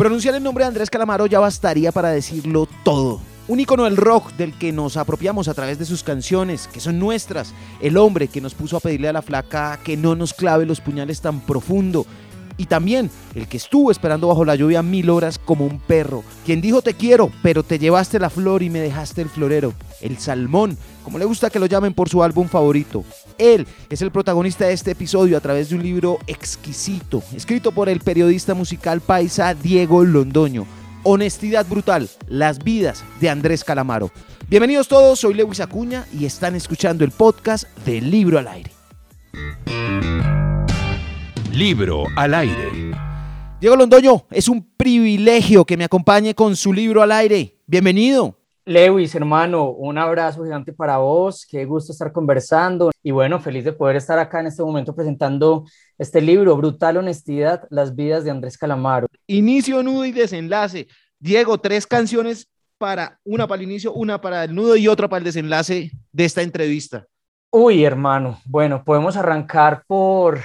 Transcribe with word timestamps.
Pronunciar 0.00 0.34
el 0.34 0.42
nombre 0.42 0.64
de 0.64 0.68
Andrés 0.68 0.88
Calamaro 0.88 1.26
ya 1.26 1.40
bastaría 1.40 1.92
para 1.92 2.08
decirlo 2.08 2.66
todo. 2.84 3.20
Un 3.48 3.60
icono 3.60 3.84
del 3.84 3.98
rock 3.98 4.32
del 4.32 4.54
que 4.54 4.72
nos 4.72 4.96
apropiamos 4.96 5.46
a 5.46 5.52
través 5.52 5.78
de 5.78 5.84
sus 5.84 6.02
canciones, 6.02 6.68
que 6.68 6.80
son 6.80 6.98
nuestras. 6.98 7.52
El 7.82 7.98
hombre 7.98 8.28
que 8.28 8.40
nos 8.40 8.54
puso 8.54 8.78
a 8.78 8.80
pedirle 8.80 9.08
a 9.08 9.12
la 9.12 9.20
flaca 9.20 9.78
que 9.84 9.98
no 9.98 10.16
nos 10.16 10.32
clave 10.32 10.64
los 10.64 10.80
puñales 10.80 11.20
tan 11.20 11.40
profundo. 11.40 12.06
Y 12.56 12.64
también 12.64 13.10
el 13.34 13.46
que 13.46 13.58
estuvo 13.58 13.90
esperando 13.90 14.28
bajo 14.28 14.46
la 14.46 14.54
lluvia 14.54 14.82
mil 14.82 15.10
horas 15.10 15.38
como 15.38 15.66
un 15.66 15.78
perro. 15.78 16.24
Quien 16.46 16.62
dijo 16.62 16.80
te 16.80 16.94
quiero, 16.94 17.30
pero 17.42 17.62
te 17.62 17.78
llevaste 17.78 18.18
la 18.18 18.30
flor 18.30 18.62
y 18.62 18.70
me 18.70 18.80
dejaste 18.80 19.20
el 19.20 19.28
florero. 19.28 19.74
El 20.00 20.16
salmón, 20.16 20.78
como 21.04 21.18
le 21.18 21.26
gusta 21.26 21.50
que 21.50 21.58
lo 21.58 21.66
llamen 21.66 21.92
por 21.92 22.08
su 22.08 22.22
álbum 22.22 22.48
favorito. 22.48 23.04
Él 23.40 23.66
es 23.88 24.02
el 24.02 24.10
protagonista 24.10 24.66
de 24.66 24.74
este 24.74 24.90
episodio 24.90 25.36
a 25.38 25.40
través 25.40 25.70
de 25.70 25.76
un 25.76 25.82
libro 25.82 26.18
exquisito, 26.26 27.22
escrito 27.34 27.72
por 27.72 27.88
el 27.88 28.00
periodista 28.00 28.52
musical 28.52 29.00
paisa 29.00 29.54
Diego 29.54 30.04
Londoño. 30.04 30.66
Honestidad 31.04 31.66
brutal, 31.66 32.10
las 32.28 32.62
vidas 32.62 33.02
de 33.18 33.30
Andrés 33.30 33.64
Calamaro. 33.64 34.10
Bienvenidos 34.48 34.88
todos, 34.88 35.20
soy 35.20 35.32
Lewis 35.32 35.60
Acuña 35.60 36.06
y 36.12 36.26
están 36.26 36.54
escuchando 36.54 37.02
el 37.02 37.12
podcast 37.12 37.64
del 37.86 38.10
Libro 38.10 38.38
al 38.38 38.48
Aire. 38.48 38.72
Libro 41.50 42.04
al 42.16 42.34
Aire. 42.34 42.92
Diego 43.58 43.76
Londoño, 43.76 44.26
es 44.30 44.48
un 44.48 44.68
privilegio 44.76 45.64
que 45.64 45.78
me 45.78 45.84
acompañe 45.84 46.34
con 46.34 46.56
su 46.56 46.74
libro 46.74 47.02
al 47.02 47.12
aire. 47.12 47.56
Bienvenido. 47.66 48.39
Lewis, 48.64 49.14
hermano, 49.14 49.70
un 49.70 49.98
abrazo 49.98 50.44
gigante 50.44 50.72
para 50.72 50.98
vos, 50.98 51.46
qué 51.46 51.64
gusto 51.64 51.92
estar 51.92 52.12
conversando 52.12 52.90
y 53.02 53.10
bueno, 53.10 53.40
feliz 53.40 53.64
de 53.64 53.72
poder 53.72 53.96
estar 53.96 54.18
acá 54.18 54.40
en 54.40 54.48
este 54.48 54.62
momento 54.62 54.94
presentando 54.94 55.64
este 55.98 56.20
libro, 56.20 56.56
Brutal 56.56 56.98
Honestidad, 56.98 57.66
las 57.70 57.94
vidas 57.94 58.24
de 58.24 58.30
Andrés 58.30 58.58
Calamaro. 58.58 59.06
Inicio, 59.26 59.82
nudo 59.82 60.04
y 60.04 60.12
desenlace. 60.12 60.88
Diego, 61.18 61.58
tres 61.58 61.86
canciones 61.86 62.48
para 62.78 63.18
una 63.24 63.46
para 63.46 63.62
el 63.62 63.68
inicio, 63.68 63.92
una 63.92 64.20
para 64.20 64.44
el 64.44 64.54
nudo 64.54 64.76
y 64.76 64.88
otra 64.88 65.08
para 65.08 65.18
el 65.18 65.24
desenlace 65.24 65.90
de 66.12 66.24
esta 66.24 66.42
entrevista. 66.42 67.06
Uy, 67.50 67.84
hermano, 67.84 68.40
bueno, 68.44 68.84
podemos 68.84 69.16
arrancar 69.16 69.82
por 69.86 70.40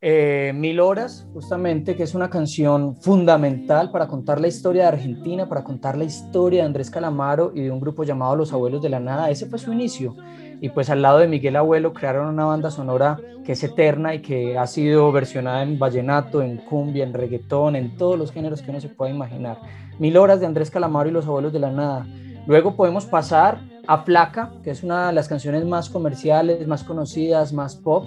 eh, 0.00 0.52
Mil 0.54 0.78
Horas, 0.78 1.26
justamente, 1.32 1.96
que 1.96 2.04
es 2.04 2.14
una 2.14 2.30
canción 2.30 2.94
fundamental 2.96 3.90
para 3.90 4.06
contar 4.06 4.40
la 4.40 4.46
historia 4.46 4.82
de 4.82 4.88
Argentina, 4.88 5.48
para 5.48 5.64
contar 5.64 5.98
la 5.98 6.04
historia 6.04 6.60
de 6.60 6.66
Andrés 6.66 6.88
Calamaro 6.88 7.50
y 7.52 7.62
de 7.62 7.72
un 7.72 7.80
grupo 7.80 8.04
llamado 8.04 8.36
Los 8.36 8.52
Abuelos 8.52 8.80
de 8.80 8.90
la 8.90 9.00
Nada. 9.00 9.28
Ese 9.28 9.46
fue 9.46 9.58
su 9.58 9.72
inicio. 9.72 10.14
Y 10.60 10.68
pues 10.68 10.88
al 10.90 11.02
lado 11.02 11.18
de 11.18 11.26
Miguel 11.26 11.56
Abuelo 11.56 11.92
crearon 11.92 12.28
una 12.28 12.44
banda 12.44 12.70
sonora 12.70 13.18
que 13.44 13.52
es 13.52 13.64
eterna 13.64 14.14
y 14.14 14.22
que 14.22 14.56
ha 14.56 14.66
sido 14.68 15.10
versionada 15.10 15.62
en 15.62 15.78
vallenato, 15.78 16.42
en 16.42 16.58
cumbia, 16.58 17.02
en 17.02 17.14
reggaetón, 17.14 17.74
en 17.74 17.96
todos 17.96 18.16
los 18.18 18.30
géneros 18.30 18.62
que 18.62 18.70
uno 18.70 18.80
se 18.80 18.88
pueda 18.88 19.10
imaginar. 19.10 19.58
Mil 19.98 20.16
Horas 20.16 20.38
de 20.38 20.46
Andrés 20.46 20.70
Calamaro 20.70 21.08
y 21.08 21.12
Los 21.12 21.26
Abuelos 21.26 21.52
de 21.52 21.58
la 21.58 21.70
Nada. 21.70 22.06
Luego 22.46 22.76
podemos 22.76 23.04
pasar 23.04 23.60
a 23.88 24.04
Placa, 24.04 24.52
que 24.62 24.70
es 24.70 24.84
una 24.84 25.08
de 25.08 25.12
las 25.12 25.28
canciones 25.28 25.64
más 25.64 25.90
comerciales, 25.90 26.68
más 26.68 26.84
conocidas, 26.84 27.52
más 27.52 27.74
pop 27.74 28.06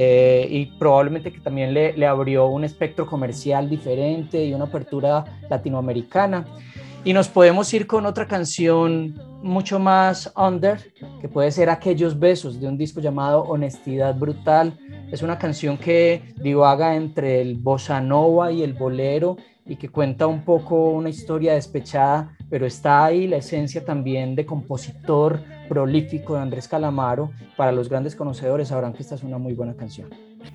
eh, 0.00 0.46
y 0.48 0.66
probablemente 0.78 1.32
que 1.32 1.40
también 1.40 1.74
le, 1.74 1.92
le, 1.92 2.06
abrió 2.06 2.46
un 2.46 2.62
espectro 2.62 3.04
comercial 3.04 3.68
diferente 3.68 4.44
y 4.44 4.54
una 4.54 4.66
apertura 4.66 5.24
latinoamericana. 5.50 6.44
Y 7.02 7.12
nos 7.12 7.26
podemos 7.26 7.74
ir 7.74 7.88
con 7.88 8.06
otra 8.06 8.28
canción 8.28 9.20
mucho 9.42 9.80
más 9.80 10.32
under, 10.36 10.92
que 11.20 11.28
puede 11.28 11.50
ser 11.50 11.68
Aquellos 11.68 12.16
Besos, 12.16 12.60
de 12.60 12.68
un 12.68 12.78
disco 12.78 13.00
llamado 13.00 13.42
Honestidad 13.42 14.14
Brutal. 14.14 14.78
Es 15.10 15.22
una 15.22 15.36
canción 15.36 15.76
que 15.76 16.32
divaga 16.36 16.94
entre 16.94 17.40
el 17.40 17.56
bossa 17.56 18.00
nova 18.00 18.52
y 18.52 18.62
el 18.62 18.74
bolero 18.74 19.36
y 19.66 19.74
que 19.74 19.88
cuenta 19.88 20.28
un 20.28 20.44
poco 20.44 20.90
una 20.90 21.08
historia 21.08 21.54
despechada, 21.54 22.36
pero 22.48 22.66
está 22.66 23.04
ahí 23.04 23.26
la 23.26 23.38
esencia 23.38 23.84
también 23.84 24.36
de 24.36 24.46
compositor 24.46 25.40
prolífico 25.68 26.34
de 26.34 26.40
Andrés 26.40 26.66
Calamaro. 26.66 27.30
Para 27.56 27.72
los 27.72 27.88
grandes 27.88 28.16
conocedores 28.16 28.68
sabrán 28.68 28.92
que 28.92 29.02
esta 29.02 29.14
es 29.14 29.22
una 29.22 29.38
muy 29.38 29.54
buena 29.54 29.74
canción. 29.74 30.08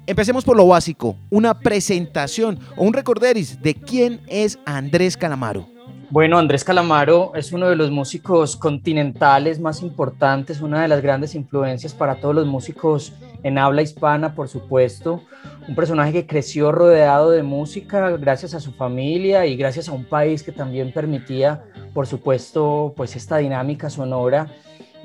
Empecemos 0.06 0.44
por 0.44 0.58
lo 0.58 0.68
básico, 0.68 1.16
una 1.30 1.60
presentación 1.60 2.60
o 2.76 2.84
un 2.84 2.94
recorderis 2.94 3.62
de 3.62 3.76
quién 3.76 4.22
es 4.28 4.60
Andrés 4.66 5.16
Calamaro. 5.16 5.68
Bueno, 6.14 6.38
Andrés 6.38 6.64
Calamaro 6.64 7.32
es 7.34 7.54
uno 7.54 7.68
de 7.70 7.76
los 7.76 7.90
músicos 7.90 8.56
continentales 8.56 9.60
más 9.60 9.82
importantes, 9.82 10.62
una 10.62 10.84
de 10.84 10.88
las 10.88 11.02
grandes 11.02 11.34
influencias 11.34 11.96
para 11.96 12.16
todos 12.16 12.36
los 12.36 12.46
músicos 12.46 13.14
en 13.42 13.58
habla 13.58 13.82
hispana, 13.82 14.36
por 14.36 14.48
supuesto. 14.48 15.24
Un 15.68 15.74
personaje 15.74 16.14
que 16.14 16.28
creció 16.28 16.72
rodeado 16.72 17.32
de 17.32 17.42
música 17.42 18.12
gracias 18.12 18.54
a 18.54 18.60
su 18.60 18.74
familia 18.74 19.48
y 19.48 19.56
gracias 19.56 19.90
a 19.90 19.94
un 19.94 20.06
país 20.06 20.44
que 20.44 20.52
también 20.52 20.94
permitía, 20.94 21.64
por 21.96 22.06
supuesto, 22.06 22.94
pues 22.96 23.16
esta 23.16 23.38
dinámica 23.38 23.90
sonora 23.90 24.50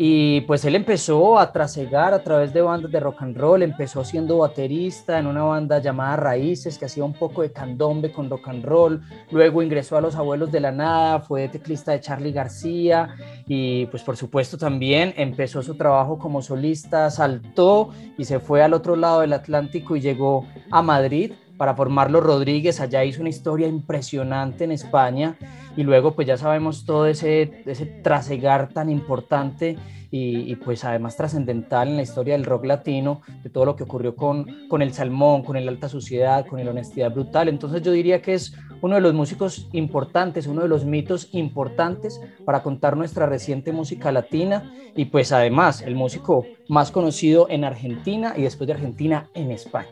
y 0.01 0.43
pues 0.43 0.65
él 0.65 0.77
empezó 0.77 1.41
a 1.41 1.51
trasegar 1.51 2.15
a 2.15 2.23
través 2.23 2.55
de 2.55 2.63
bandas 2.63 2.93
de 2.93 3.01
rock 3.01 3.21
and 3.23 3.37
roll, 3.37 3.63
empezó 3.65 4.05
siendo 4.05 4.39
baterista 4.39 5.19
en 5.19 5.27
una 5.27 5.43
banda 5.43 5.81
llamada 5.81 6.15
Raíces, 6.15 6.79
que 6.79 6.85
hacía 6.85 7.03
un 7.03 7.15
poco 7.15 7.43
de 7.43 7.51
candombe 7.51 8.13
con 8.13 8.31
rock 8.31 8.49
and 8.49 8.65
roll, 8.65 9.03
luego 9.33 9.61
ingresó 9.61 9.97
a 9.97 10.01
Los 10.01 10.15
Abuelos 10.15 10.53
de 10.53 10.61
la 10.61 10.71
Nada, 10.71 11.19
fue 11.19 11.49
teclista 11.49 11.91
de 11.91 12.01
Charlie 12.01 12.31
García 12.31 13.17
y 13.49 13.87
pues 13.87 14.05
por 14.05 14.17
supuesto 14.17 14.57
también 14.57 15.13
empezó 15.17 15.63
su 15.63 15.75
trabajo 15.75 16.17
como 16.17 16.43
solista, 16.43 17.11
saltó 17.11 17.91
y 18.17 18.25
se 18.25 18.39
fue 18.39 18.63
al 18.63 18.75
otro 18.75 18.95
lado 18.95 19.23
del 19.23 19.33
Atlántico 19.33 19.97
y 19.97 20.01
llegó 20.01 20.47
a 20.71 20.81
Madrid 20.81 21.33
para 21.59 21.75
formarlo 21.75 22.21
Rodríguez, 22.21 22.81
allá 22.81 23.05
hizo 23.05 23.21
una 23.21 23.29
historia 23.29 23.67
impresionante 23.67 24.65
en 24.65 24.73
España 24.73 25.37
y 25.77 25.83
luego 25.83 26.15
pues 26.15 26.27
ya 26.27 26.39
sabemos 26.39 26.85
todo 26.87 27.07
ese, 27.07 27.63
ese 27.67 27.85
trasegar 27.85 28.71
tan 28.71 28.89
importante 28.89 29.77
y, 30.11 30.57
pues 30.57 30.85
además 30.85 31.17
trascendental 31.17 31.89
en 31.89 31.97
la 31.97 32.03
historia 32.03 32.35
del 32.35 32.45
rock 32.45 32.65
latino, 32.65 33.21
de 33.43 33.51
todo 33.51 33.67
lo 33.67 33.77
que 33.77 33.85
ocurrió 33.85 34.17
con, 34.17 34.47
con 34.69 34.81
el 34.81 34.93
Salmón, 34.95 35.43
con 35.43 35.57
el 35.57 35.69
Alta 35.69 35.89
Suciedad, 35.89 36.47
con 36.47 36.59
el 36.59 36.69
Honestidad 36.69 37.13
Brutal. 37.13 37.49
Entonces 37.49 37.83
yo 37.83 37.93
diría 37.93 38.23
que 38.23 38.35
es 38.35 38.55
uno 38.81 38.95
de 38.95 39.01
los 39.01 39.13
músicos 39.15 39.69
importantes, 39.73 40.47
uno 40.47 40.63
de 40.63 40.69
los 40.69 40.85
mitos 40.85 41.29
importantes 41.33 42.21
para 42.45 42.63
contar 42.63 42.97
nuestra 42.97 43.27
reciente 43.27 43.73
música 43.73 44.13
latina 44.13 44.73
y 44.95 45.07
pues 45.07 45.33
además 45.33 45.83
el 45.83 45.95
músico 45.95 46.47
más 46.69 46.91
conocido 46.91 47.47
en 47.51 47.65
Argentina 47.65 48.35
y 48.37 48.43
después 48.43 48.67
de 48.67 48.75
Argentina 48.75 49.29
en 49.35 49.51
España. 49.51 49.89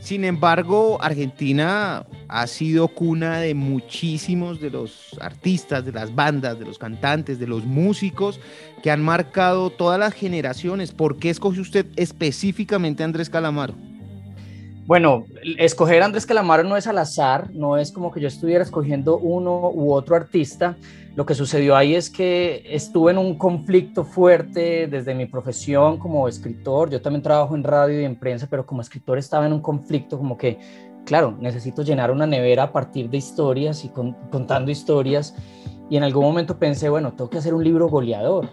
Sin 0.00 0.24
embargo, 0.24 0.98
Argentina 1.00 2.06
ha 2.28 2.46
sido 2.46 2.88
cuna 2.88 3.38
de 3.40 3.54
muchísimos 3.54 4.60
de 4.60 4.70
los 4.70 5.16
artistas, 5.20 5.84
de 5.84 5.92
las 5.92 6.14
bandas, 6.14 6.58
de 6.58 6.64
los 6.64 6.78
cantantes, 6.78 7.38
de 7.38 7.46
los 7.46 7.64
músicos 7.64 8.40
que 8.82 8.90
han 8.90 9.02
marcado 9.02 9.49
todas 9.76 9.98
las 9.98 10.14
generaciones. 10.14 10.92
¿Por 10.92 11.18
qué 11.18 11.30
escoge 11.30 11.60
usted 11.60 11.86
específicamente 11.96 13.02
a 13.02 13.06
Andrés 13.06 13.28
Calamaro? 13.28 13.74
Bueno, 14.86 15.24
escoger 15.58 16.02
a 16.02 16.06
Andrés 16.06 16.26
Calamaro 16.26 16.64
no 16.64 16.76
es 16.76 16.88
al 16.88 16.98
azar, 16.98 17.50
no 17.52 17.76
es 17.76 17.92
como 17.92 18.10
que 18.10 18.20
yo 18.20 18.26
estuviera 18.26 18.64
escogiendo 18.64 19.18
uno 19.18 19.70
u 19.70 19.92
otro 19.92 20.16
artista. 20.16 20.76
Lo 21.14 21.24
que 21.24 21.34
sucedió 21.34 21.76
ahí 21.76 21.94
es 21.94 22.10
que 22.10 22.64
estuve 22.66 23.12
en 23.12 23.18
un 23.18 23.38
conflicto 23.38 24.04
fuerte 24.04 24.88
desde 24.88 25.14
mi 25.14 25.26
profesión 25.26 25.98
como 25.98 26.26
escritor. 26.26 26.90
Yo 26.90 27.00
también 27.00 27.22
trabajo 27.22 27.54
en 27.54 27.62
radio 27.62 28.00
y 28.00 28.04
en 28.04 28.16
prensa, 28.16 28.48
pero 28.50 28.66
como 28.66 28.80
escritor 28.80 29.18
estaba 29.18 29.46
en 29.46 29.52
un 29.52 29.60
conflicto 29.60 30.18
como 30.18 30.36
que, 30.36 30.58
claro, 31.04 31.36
necesito 31.40 31.82
llenar 31.82 32.10
una 32.10 32.26
nevera 32.26 32.64
a 32.64 32.72
partir 32.72 33.10
de 33.10 33.18
historias 33.18 33.84
y 33.84 33.90
contando 33.90 34.72
historias. 34.72 35.36
Y 35.88 35.96
en 35.98 36.02
algún 36.02 36.24
momento 36.24 36.58
pensé, 36.58 36.88
bueno, 36.88 37.12
tengo 37.12 37.30
que 37.30 37.38
hacer 37.38 37.54
un 37.54 37.62
libro 37.62 37.88
goleador 37.88 38.48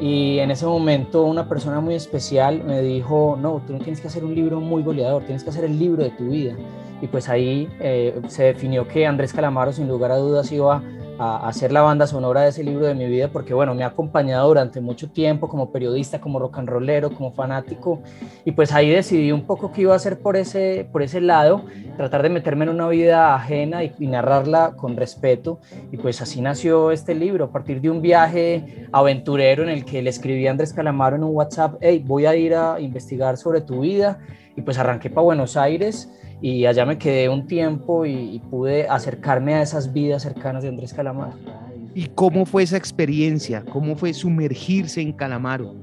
y 0.00 0.38
en 0.38 0.50
ese 0.50 0.66
momento 0.66 1.22
una 1.22 1.48
persona 1.48 1.80
muy 1.80 1.94
especial 1.94 2.62
me 2.64 2.80
dijo, 2.80 3.38
no, 3.40 3.62
tú 3.66 3.74
no 3.74 3.78
tienes 3.78 4.00
que 4.00 4.08
hacer 4.08 4.24
un 4.24 4.34
libro 4.34 4.60
muy 4.60 4.82
goleador, 4.82 5.24
tienes 5.24 5.44
que 5.44 5.50
hacer 5.50 5.64
el 5.64 5.78
libro 5.78 6.02
de 6.02 6.10
tu 6.10 6.24
vida. 6.28 6.54
Y 7.02 7.08
pues 7.08 7.28
ahí 7.28 7.68
eh, 7.80 8.18
se 8.28 8.44
definió 8.44 8.88
que 8.88 9.06
Andrés 9.06 9.34
Calamaro 9.34 9.72
sin 9.72 9.88
lugar 9.88 10.12
a 10.12 10.16
dudas 10.16 10.50
iba 10.52 10.80
a 11.18 11.48
hacer 11.48 11.72
la 11.72 11.82
banda 11.82 12.06
sonora 12.06 12.42
de 12.42 12.48
ese 12.48 12.64
libro 12.64 12.86
de 12.86 12.94
mi 12.94 13.06
vida 13.06 13.28
porque 13.28 13.54
bueno, 13.54 13.74
me 13.74 13.84
ha 13.84 13.88
acompañado 13.88 14.48
durante 14.48 14.80
mucho 14.80 15.10
tiempo 15.10 15.48
como 15.48 15.70
periodista, 15.70 16.20
como 16.20 16.38
rock 16.38 16.58
and 16.58 16.68
rollero, 16.68 17.10
como 17.10 17.32
fanático 17.32 18.00
y 18.44 18.52
pues 18.52 18.72
ahí 18.72 18.90
decidí 18.90 19.30
un 19.30 19.42
poco 19.42 19.72
qué 19.72 19.82
iba 19.82 19.92
a 19.92 19.96
hacer 19.96 20.18
por 20.18 20.36
ese, 20.36 20.88
por 20.90 21.02
ese 21.02 21.20
lado, 21.20 21.64
tratar 21.96 22.22
de 22.22 22.30
meterme 22.30 22.64
en 22.64 22.70
una 22.70 22.88
vida 22.88 23.34
ajena 23.34 23.84
y, 23.84 23.92
y 23.98 24.06
narrarla 24.06 24.72
con 24.76 24.96
respeto 24.96 25.58
y 25.90 25.96
pues 25.96 26.20
así 26.22 26.40
nació 26.40 26.90
este 26.90 27.14
libro, 27.14 27.46
a 27.46 27.50
partir 27.50 27.80
de 27.80 27.90
un 27.90 28.00
viaje 28.00 28.88
aventurero 28.92 29.62
en 29.62 29.68
el 29.68 29.84
que 29.84 30.02
le 30.02 30.10
escribí 30.10 30.46
a 30.46 30.50
Andrés 30.50 30.72
Calamaro 30.72 31.16
en 31.16 31.24
un 31.24 31.34
WhatsApp, 31.34 31.76
hey, 31.80 32.02
voy 32.04 32.26
a 32.26 32.34
ir 32.34 32.54
a 32.54 32.80
investigar 32.80 33.36
sobre 33.36 33.60
tu 33.60 33.80
vida 33.80 34.18
y 34.56 34.62
pues 34.62 34.78
arranqué 34.78 35.10
para 35.10 35.22
Buenos 35.22 35.56
Aires 35.56 36.08
y 36.42 36.66
allá 36.66 36.84
me 36.84 36.98
quedé 36.98 37.28
un 37.28 37.46
tiempo 37.46 38.04
y, 38.04 38.42
pude 38.50 38.88
acercarme 38.88 39.54
a 39.54 39.62
esas 39.62 39.92
vidas 39.92 40.22
cercanas 40.22 40.64
de 40.64 40.70
Andrés 40.70 40.92
Calamaro. 40.92 41.32
¿Y 41.94 42.06
cómo 42.08 42.44
fue 42.44 42.64
esa 42.64 42.76
experiencia? 42.76 43.64
¿Cómo 43.70 43.94
fue 43.94 44.12
sumergirse 44.12 45.00
en 45.00 45.12
Calamaro? 45.12 45.74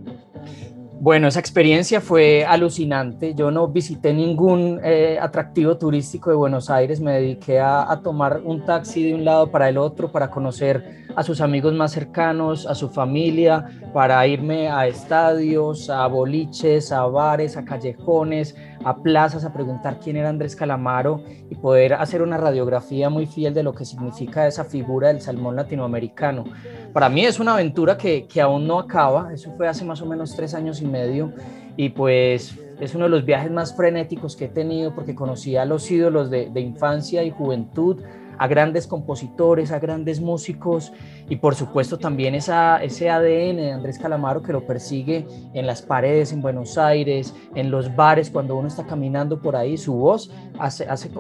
Bueno, 1.01 1.29
esa 1.29 1.39
experiencia 1.39 2.01
fue 2.01 2.43
alucinante. 2.43 3.33
Yo 3.33 3.51
no 3.51 3.69
visité 3.69 4.13
ningún 4.13 4.81
eh, 4.83 5.17
atractivo 5.21 5.77
turístico 5.77 6.29
de 6.29 6.35
Buenos 6.35 6.69
Aires. 6.69 6.99
Me 6.99 7.13
dediqué 7.13 7.57
a, 7.61 7.89
a, 7.89 8.01
tomar 8.01 8.41
un 8.43 8.65
taxi 8.65 9.05
de 9.05 9.13
un 9.13 9.23
lado 9.23 9.49
para 9.49 9.69
el 9.69 9.77
otro 9.77 10.11
para 10.11 10.29
conocer 10.29 11.05
a 11.15 11.23
sus 11.23 11.39
amigos 11.39 11.73
más 11.73 11.93
cercanos, 11.93 12.67
a 12.67 12.75
su 12.75 12.89
familia, 12.89 13.65
para 13.93 14.27
irme 14.27 14.67
a 14.67 14.87
estadios, 14.87 15.89
a 15.89 16.05
boliches, 16.07 16.91
a 16.91 17.05
bares, 17.05 17.55
a 17.55 17.63
callejones, 17.63 18.57
a 18.83 18.97
plazas, 18.97 19.45
a 19.45 19.53
preguntar 19.53 19.99
quién 19.99 20.15
era 20.15 20.29
Andrés 20.29 20.55
Calamaro 20.55 21.23
y 21.49 21.55
poder 21.55 21.93
hacer 21.93 22.21
una 22.21 22.37
radiografía 22.37 23.09
muy 23.09 23.25
fiel 23.25 23.53
de 23.53 23.63
lo 23.63 23.73
que 23.73 23.85
significa 23.85 24.47
esa 24.47 24.65
figura 24.65 25.09
del 25.09 25.21
salmón 25.21 25.55
latinoamericano. 25.55 26.45
Para 26.93 27.09
mí 27.09 27.25
es 27.25 27.39
una 27.39 27.53
aventura 27.53 27.97
que, 27.97 28.27
que 28.27 28.41
aún 28.41 28.67
no 28.67 28.79
acaba. 28.79 29.33
Eso 29.33 29.51
fue 29.57 29.67
hace 29.67 29.85
más 29.85 30.01
o 30.01 30.05
menos 30.05 30.35
tres 30.35 30.53
años 30.53 30.81
y 30.81 30.85
medio 30.85 31.33
y 31.75 31.89
pues 31.89 32.57
es 32.79 32.95
uno 32.95 33.05
de 33.05 33.09
los 33.09 33.25
viajes 33.25 33.51
más 33.51 33.75
frenéticos 33.75 34.35
que 34.35 34.45
he 34.45 34.49
tenido 34.49 34.93
porque 34.95 35.15
conocí 35.15 35.57
a 35.57 35.65
los 35.65 35.89
ídolos 35.91 36.29
de, 36.29 36.49
de 36.49 36.61
infancia 36.61 37.23
y 37.23 37.31
juventud, 37.31 38.01
a 38.39 38.47
grandes 38.47 38.87
compositores, 38.87 39.71
a 39.71 39.79
grandes 39.79 40.19
músicos 40.19 40.91
y 41.29 41.35
por 41.35 41.53
supuesto 41.53 41.99
también 41.99 42.33
esa, 42.33 42.81
ese 42.81 43.09
ADN 43.09 43.57
de 43.57 43.71
Andrés 43.73 43.99
Calamaro 43.99 44.41
que 44.41 44.53
lo 44.53 44.65
persigue 44.65 45.27
en 45.53 45.67
las 45.67 45.81
paredes 45.81 46.31
en 46.31 46.41
Buenos 46.41 46.77
Aires, 46.77 47.35
en 47.53 47.69
los 47.69 47.95
bares, 47.95 48.31
cuando 48.31 48.55
uno 48.55 48.67
está 48.67 48.87
caminando 48.87 49.41
por 49.41 49.55
ahí, 49.55 49.77
su 49.77 49.93
voz 49.93 50.31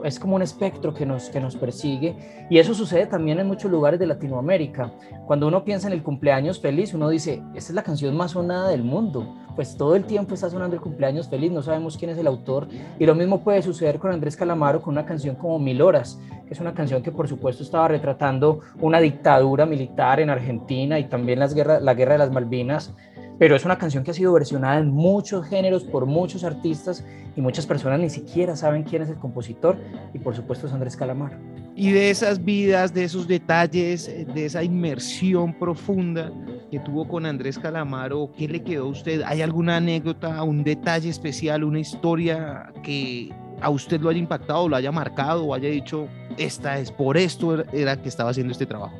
es 0.03 0.19
como 0.19 0.35
un 0.35 0.41
espectro 0.41 0.93
que 0.93 1.05
nos, 1.05 1.29
que 1.29 1.39
nos 1.39 1.55
persigue. 1.55 2.15
Y 2.49 2.57
eso 2.57 2.73
sucede 2.73 3.05
también 3.05 3.39
en 3.39 3.47
muchos 3.47 3.69
lugares 3.69 3.99
de 3.99 4.07
Latinoamérica. 4.07 4.93
Cuando 5.27 5.47
uno 5.47 5.63
piensa 5.63 5.87
en 5.87 5.93
el 5.93 6.03
cumpleaños 6.03 6.59
feliz, 6.59 6.93
uno 6.93 7.09
dice, 7.09 7.43
esta 7.53 7.71
es 7.71 7.75
la 7.75 7.83
canción 7.83 8.15
más 8.15 8.31
sonada 8.31 8.69
del 8.69 8.83
mundo, 8.83 9.35
pues 9.55 9.75
todo 9.75 9.95
el 9.95 10.05
tiempo 10.05 10.35
está 10.35 10.49
sonando 10.49 10.75
el 10.75 10.81
cumpleaños 10.81 11.27
feliz, 11.27 11.51
no 11.51 11.61
sabemos 11.61 11.97
quién 11.97 12.11
es 12.11 12.17
el 12.17 12.27
autor. 12.27 12.67
Y 12.97 13.05
lo 13.05 13.13
mismo 13.13 13.43
puede 13.43 13.61
suceder 13.61 13.99
con 13.99 14.11
Andrés 14.11 14.37
Calamaro 14.37 14.81
con 14.81 14.93
una 14.93 15.05
canción 15.05 15.35
como 15.35 15.59
Mil 15.59 15.81
Horas, 15.81 16.19
es 16.49 16.59
una 16.59 16.73
canción 16.73 17.03
que 17.03 17.11
por 17.11 17.27
supuesto 17.27 17.63
estaba 17.63 17.87
retratando 17.87 18.61
una 18.79 18.99
dictadura 18.99 19.65
militar 19.65 20.19
en 20.19 20.29
Argentina 20.29 20.99
y 20.99 21.05
también 21.05 21.39
las 21.39 21.53
guerras, 21.53 21.81
la 21.81 21.93
guerra 21.93 22.13
de 22.13 22.19
las 22.19 22.31
Malvinas, 22.31 22.93
pero 23.37 23.55
es 23.55 23.63
una 23.65 23.77
canción 23.77 24.03
que 24.03 24.11
ha 24.11 24.13
sido 24.13 24.33
versionada 24.33 24.79
en 24.79 24.89
muchos 24.89 25.47
géneros 25.47 25.83
por 25.83 26.05
muchos 26.05 26.43
artistas 26.43 27.05
y 27.35 27.41
muchas 27.41 27.65
personas 27.65 27.99
ni 27.99 28.09
siquiera 28.09 28.55
saben 28.55 28.83
quién 28.83 29.03
es 29.03 29.09
el 29.09 29.15
compositor 29.15 29.77
y 30.13 30.19
por 30.19 30.35
supuesto 30.35 30.67
es 30.67 30.73
Andrés 30.73 30.97
Calamaro. 30.97 31.37
Y 31.75 31.91
de 31.91 32.09
esas 32.09 32.43
vidas, 32.43 32.93
de 32.93 33.05
esos 33.05 33.27
detalles, 33.27 34.11
de 34.33 34.45
esa 34.45 34.61
inmersión 34.61 35.53
profunda 35.57 36.29
que 36.69 36.79
tuvo 36.79 37.07
con 37.07 37.25
Andrés 37.25 37.57
Calamaro, 37.57 38.31
¿qué 38.37 38.49
le 38.49 38.61
quedó 38.61 38.87
a 38.87 38.89
usted? 38.89 39.21
¿Hay 39.25 39.41
alguna 39.41 39.77
anécdota, 39.77 40.43
un 40.43 40.63
detalle 40.63 41.09
especial, 41.09 41.63
una 41.63 41.79
historia 41.79 42.73
que 42.83 43.31
a 43.61 43.69
usted 43.69 44.01
lo 44.01 44.09
haya 44.09 44.19
impactado, 44.19 44.67
lo 44.67 44.75
haya 44.75 44.91
marcado 44.91 45.45
o 45.45 45.53
haya 45.53 45.69
dicho, 45.69 46.07
esta 46.39 46.79
es 46.79 46.91
por 46.91 47.17
esto 47.17 47.63
era 47.73 48.01
que 48.01 48.09
estaba 48.09 48.31
haciendo 48.31 48.51
este 48.51 48.65
trabajo? 48.65 48.95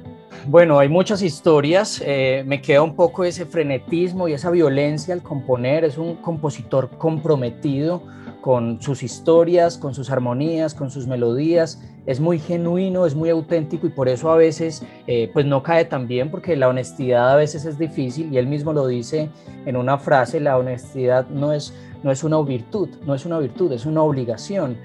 Bueno, 0.47 0.79
hay 0.79 0.89
muchas 0.89 1.21
historias, 1.21 2.01
eh, 2.05 2.43
me 2.45 2.61
queda 2.61 2.81
un 2.81 2.95
poco 2.95 3.23
ese 3.23 3.45
frenetismo 3.45 4.27
y 4.27 4.33
esa 4.33 4.49
violencia 4.51 5.13
al 5.13 5.21
componer, 5.21 5.83
es 5.83 5.97
un 5.97 6.15
compositor 6.15 6.89
comprometido 6.97 8.03
con 8.41 8.81
sus 8.81 9.03
historias, 9.03 9.77
con 9.77 9.93
sus 9.93 10.09
armonías, 10.09 10.73
con 10.73 10.91
sus 10.91 11.07
melodías, 11.07 11.81
es 12.05 12.19
muy 12.19 12.39
genuino, 12.39 13.05
es 13.05 13.15
muy 13.15 13.29
auténtico 13.29 13.85
y 13.87 13.89
por 13.89 14.07
eso 14.07 14.31
a 14.31 14.37
veces 14.37 14.81
eh, 15.07 15.29
pues 15.33 15.45
no 15.45 15.61
cae 15.61 15.85
tan 15.85 16.07
bien 16.07 16.31
porque 16.31 16.55
la 16.55 16.69
honestidad 16.69 17.33
a 17.33 17.35
veces 17.35 17.65
es 17.65 17.77
difícil 17.77 18.33
y 18.33 18.37
él 18.37 18.47
mismo 18.47 18.71
lo 18.71 18.87
dice 18.87 19.29
en 19.65 19.75
una 19.75 19.97
frase, 19.97 20.39
la 20.39 20.57
honestidad 20.57 21.27
no 21.29 21.51
es, 21.51 21.73
no 22.01 22.11
es 22.11 22.23
una 22.23 22.41
virtud, 22.41 22.89
no 23.05 23.13
es 23.13 23.25
una 23.25 23.39
virtud, 23.39 23.71
es 23.73 23.85
una 23.85 24.01
obligación. 24.01 24.77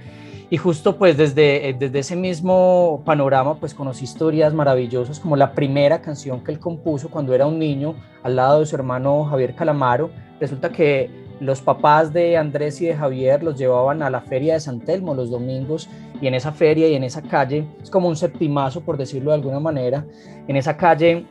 Y 0.54 0.56
justo 0.56 0.96
pues 0.96 1.16
desde, 1.16 1.68
eh, 1.68 1.76
desde 1.76 1.98
ese 1.98 2.14
mismo 2.14 3.02
panorama 3.04 3.56
pues 3.56 3.74
conocí 3.74 4.04
historias 4.04 4.54
maravillosas 4.54 5.18
como 5.18 5.34
la 5.34 5.52
primera 5.52 6.00
canción 6.00 6.44
que 6.44 6.52
él 6.52 6.60
compuso 6.60 7.10
cuando 7.10 7.34
era 7.34 7.44
un 7.44 7.58
niño 7.58 7.96
al 8.22 8.36
lado 8.36 8.60
de 8.60 8.66
su 8.66 8.76
hermano 8.76 9.24
Javier 9.24 9.56
Calamaro. 9.56 10.12
Resulta 10.38 10.70
que 10.70 11.10
los 11.40 11.60
papás 11.60 12.12
de 12.12 12.36
Andrés 12.36 12.80
y 12.80 12.86
de 12.86 12.94
Javier 12.94 13.42
los 13.42 13.58
llevaban 13.58 14.00
a 14.00 14.10
la 14.10 14.20
feria 14.20 14.54
de 14.54 14.60
San 14.60 14.78
Telmo 14.78 15.12
los 15.12 15.28
domingos 15.28 15.88
y 16.20 16.28
en 16.28 16.34
esa 16.34 16.52
feria 16.52 16.86
y 16.86 16.94
en 16.94 17.02
esa 17.02 17.22
calle, 17.22 17.66
es 17.82 17.90
como 17.90 18.06
un 18.06 18.14
septimazo 18.14 18.80
por 18.82 18.96
decirlo 18.96 19.32
de 19.32 19.38
alguna 19.38 19.58
manera, 19.58 20.06
en 20.46 20.54
esa 20.54 20.76
calle 20.76 21.26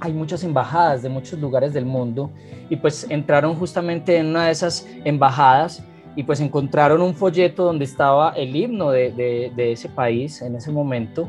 hay 0.00 0.14
muchas 0.14 0.44
embajadas 0.44 1.02
de 1.02 1.10
muchos 1.10 1.38
lugares 1.38 1.74
del 1.74 1.84
mundo 1.84 2.30
y 2.70 2.76
pues 2.76 3.06
entraron 3.10 3.54
justamente 3.54 4.16
en 4.16 4.28
una 4.28 4.46
de 4.46 4.52
esas 4.52 4.88
embajadas 5.04 5.84
y 6.16 6.24
pues 6.24 6.40
encontraron 6.40 7.00
un 7.02 7.14
folleto 7.14 7.64
donde 7.64 7.84
estaba 7.84 8.30
el 8.30 8.54
himno 8.54 8.90
de, 8.90 9.12
de, 9.12 9.72
ese 9.72 9.88
país 9.88 10.42
en 10.42 10.56
ese 10.56 10.70
momento 10.70 11.28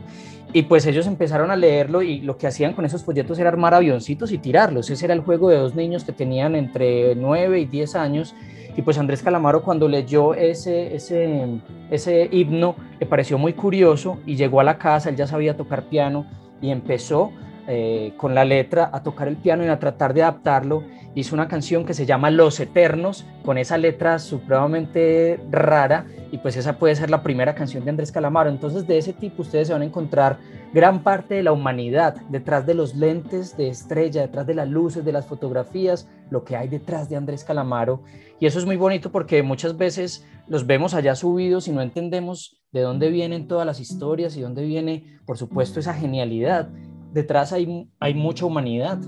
y 0.51 0.63
pues 0.63 0.85
ellos 0.85 1.07
empezaron 1.07 1.51
a 1.51 1.55
leerlo 1.55 2.01
y 2.01 2.21
lo 2.21 2.37
que 2.37 2.47
hacían 2.47 2.73
con 2.73 2.85
esos 2.85 3.03
folletos 3.03 3.39
era 3.39 3.49
armar 3.49 3.73
avioncitos 3.73 4.31
y 4.31 4.37
tirarlos. 4.37 4.89
Ese 4.89 5.05
era 5.05 5.13
el 5.13 5.21
juego 5.21 5.49
de 5.49 5.57
dos 5.57 5.73
niños 5.73 6.03
que 6.03 6.11
tenían 6.11 6.55
entre 6.55 7.15
9 7.15 7.61
y 7.61 7.65
10 7.65 7.95
años 7.95 8.35
y 8.75 8.81
pues 8.81 8.97
Andrés 8.97 9.23
Calamaro 9.23 9.63
cuando 9.63 9.87
leyó 9.87 10.33
ese, 10.33 10.95
ese, 10.95 11.59
ese 11.89 12.29
himno 12.31 12.75
le 12.99 13.05
pareció 13.05 13.37
muy 13.37 13.53
curioso 13.53 14.19
y 14.25 14.35
llegó 14.35 14.59
a 14.59 14.63
la 14.63 14.77
casa, 14.77 15.09
él 15.09 15.15
ya 15.15 15.27
sabía 15.27 15.55
tocar 15.55 15.85
piano 15.89 16.25
y 16.61 16.71
empezó 16.71 17.31
eh, 17.67 18.13
con 18.17 18.35
la 18.35 18.43
letra 18.43 18.89
a 18.91 19.03
tocar 19.03 19.27
el 19.27 19.37
piano 19.37 19.63
y 19.63 19.67
a 19.67 19.79
tratar 19.79 20.13
de 20.13 20.23
adaptarlo. 20.23 20.83
Hizo 21.15 21.35
una 21.35 21.47
canción 21.47 21.85
que 21.85 21.93
se 21.93 22.05
llama 22.05 22.31
Los 22.31 22.59
Eternos, 22.59 23.25
con 23.45 23.57
esa 23.57 23.77
letra 23.77 24.19
supremamente 24.19 25.39
rara, 25.49 26.05
y 26.31 26.39
pues 26.39 26.57
esa 26.57 26.77
puede 26.77 26.95
ser 26.95 27.09
la 27.09 27.23
primera 27.23 27.55
canción 27.55 27.83
de 27.83 27.91
Andrés 27.91 28.11
Calamaro. 28.11 28.49
Entonces 28.49 28.87
de 28.87 28.97
ese 28.97 29.13
tipo 29.13 29.43
ustedes 29.43 29.67
se 29.67 29.73
van 29.73 29.83
a 29.83 29.85
encontrar 29.85 30.39
gran 30.73 31.03
parte 31.03 31.35
de 31.35 31.43
la 31.43 31.51
humanidad 31.51 32.15
detrás 32.29 32.65
de 32.65 32.73
los 32.73 32.95
lentes 32.95 33.55
de 33.55 33.69
estrella, 33.69 34.21
detrás 34.21 34.47
de 34.47 34.55
las 34.55 34.67
luces, 34.67 35.05
de 35.05 35.11
las 35.11 35.27
fotografías, 35.27 36.09
lo 36.31 36.43
que 36.43 36.57
hay 36.57 36.67
detrás 36.67 37.09
de 37.09 37.15
Andrés 37.15 37.43
Calamaro. 37.43 38.01
Y 38.39 38.47
eso 38.47 38.59
es 38.59 38.65
muy 38.65 38.75
bonito 38.75 39.11
porque 39.11 39.43
muchas 39.43 39.77
veces 39.77 40.25
los 40.47 40.65
vemos 40.65 40.93
allá 40.93 41.15
subidos 41.15 41.67
y 41.67 41.71
no 41.71 41.81
entendemos 41.81 42.61
de 42.71 42.81
dónde 42.81 43.09
vienen 43.09 43.47
todas 43.47 43.65
las 43.65 43.79
historias 43.79 44.35
y 44.35 44.41
dónde 44.41 44.63
viene, 44.65 45.19
por 45.25 45.37
supuesto, 45.37 45.79
esa 45.79 45.93
genialidad 45.93 46.69
detrás 47.13 47.53
hay, 47.53 47.87
hay 47.99 48.13
mucha 48.13 48.45
humanidad, 48.45 48.99